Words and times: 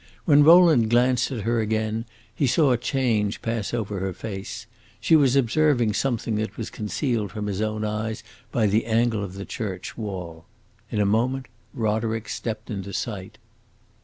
When 0.25 0.43
Rowland 0.43 0.89
glanced 0.89 1.31
at 1.31 1.41
her 1.41 1.59
again 1.59 2.05
he 2.33 2.47
saw 2.47 2.71
a 2.71 2.75
change 2.79 3.43
pass 3.43 3.71
over 3.71 3.99
her 3.99 4.13
face; 4.13 4.65
she 4.99 5.15
was 5.15 5.35
observing 5.35 5.93
something 5.93 6.37
that 6.37 6.57
was 6.57 6.71
concealed 6.71 7.31
from 7.31 7.45
his 7.45 7.61
own 7.61 7.85
eyes 7.85 8.23
by 8.51 8.65
the 8.65 8.87
angle 8.87 9.23
of 9.23 9.35
the 9.35 9.45
church 9.45 9.95
wall. 9.95 10.45
In 10.89 10.99
a 10.99 11.05
moment 11.05 11.45
Roderick 11.71 12.29
stepped 12.29 12.71
into 12.71 12.93
sight. 12.93 13.37